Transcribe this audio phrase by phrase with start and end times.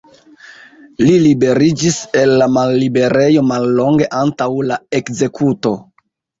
[1.03, 5.79] Li liberiĝis el la malliberejo mallonge antaŭ la ekzekuto.